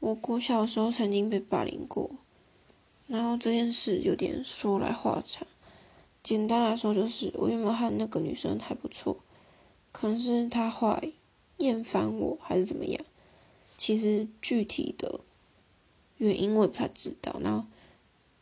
[0.00, 2.10] 我国小时候曾经被霸凌过，
[3.06, 5.46] 然后这件事有点说来话长。
[6.22, 9.16] 简单来说，就是我原本和那个女生还不错，
[9.92, 11.12] 可能是她后来
[11.58, 13.04] 厌烦我，还是怎么样。
[13.76, 15.20] 其实具体的
[16.18, 17.40] 原因我也不太知道。
[17.42, 17.66] 然后，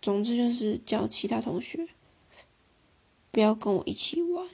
[0.00, 1.88] 总之就是叫其他同学
[3.30, 4.46] 不要跟我一起玩。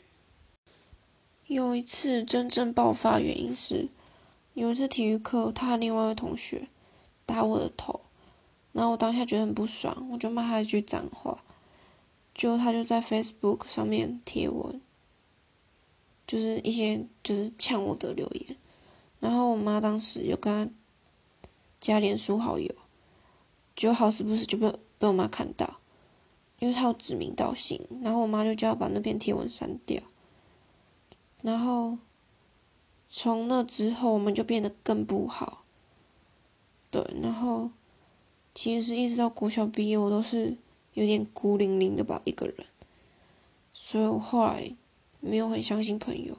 [1.47, 3.89] 有一次真正爆发原因是，
[4.55, 6.69] 有一次体育课，他和另外一个同学
[7.29, 8.01] 打我的头，
[8.73, 11.45] 然后我当下觉得很不爽，我就骂他一句脏话。
[12.35, 14.81] 就他就在 Facebook 上面贴文，
[16.25, 18.57] 就是一些就是呛我的留言，
[19.19, 20.73] 然后我妈当时有跟他
[21.81, 22.73] 加脸书好友，
[23.75, 25.81] 就好死不死就被被我妈看到，
[26.61, 30.01] 因为他有指名道姓，然后我妈就叫他把那篇贴文删掉，
[31.43, 31.99] 然后
[33.11, 35.65] 从那之后我们就变得更不好，
[36.91, 37.71] 对，然后
[38.55, 40.57] 其实一直到国小毕业我都是。
[40.95, 42.67] 有点孤零零的吧，一个人，
[43.73, 44.75] 所以我后来
[45.21, 46.37] 没有很相信朋友，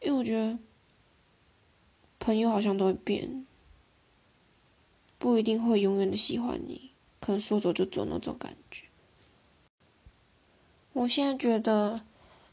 [0.00, 0.58] 因为我觉得
[2.18, 3.44] 朋友好像都会变，
[5.18, 8.86] 不一定会永远的喜欢你，可能说走就走那种感觉。
[10.94, 12.00] 我现在觉得，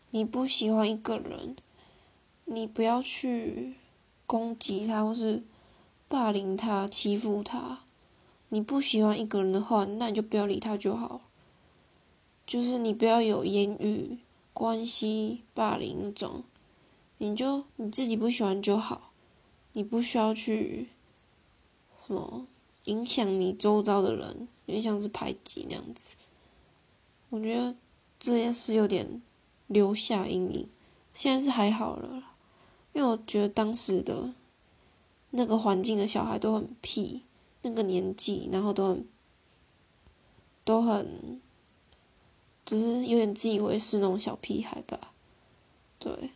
[0.09, 1.55] 你不喜欢一个人，
[2.43, 3.75] 你不要去
[4.25, 5.45] 攻击他或是
[6.07, 7.79] 霸凌他、欺负他。
[8.49, 11.21] 你不喜欢一个人的话，那你就不要理他就好。
[12.45, 14.19] 就是你不要有言语
[14.53, 16.43] 关系霸凌那种，
[17.17, 19.11] 你就你自己不喜欢就好，
[19.73, 20.87] 你不需要去
[22.05, 22.47] 什么
[22.85, 26.15] 影响你周遭的人，有点像是排挤那样子。
[27.29, 27.75] 我觉得
[28.17, 29.21] 这件事有点
[29.67, 30.69] 留下阴影，
[31.13, 32.23] 现在是还好了，
[32.93, 34.33] 因为我觉得当时的
[35.31, 37.23] 那个环境的小孩都很屁，
[37.61, 39.07] 那个年纪，然后都很
[40.63, 41.41] 都很。
[42.65, 45.13] 就是有点自以为是那种小屁孩吧，
[45.99, 46.31] 对。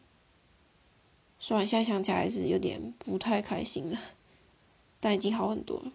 [1.41, 3.99] 虽然现在想起来还是有点不太开心了，
[5.01, 5.91] 但已经好很多了。